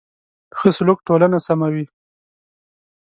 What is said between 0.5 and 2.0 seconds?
ښه سلوک ټولنه سموي.